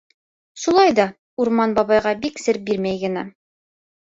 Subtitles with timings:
[0.61, 1.05] Шулай ҙа
[1.45, 3.29] Урман бабайға бик сер бирмәй генә: